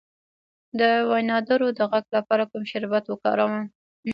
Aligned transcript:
د 0.79 0.81
وینادرو 1.11 1.67
د 1.77 1.79
غږ 1.91 2.05
لپاره 2.17 2.43
کوم 2.51 2.63
شربت 2.71 3.03
وکاروم؟ 3.07 3.55